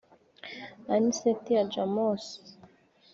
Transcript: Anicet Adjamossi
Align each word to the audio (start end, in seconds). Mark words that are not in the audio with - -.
Anicet 0.93 1.45
Adjamossi 1.59 2.35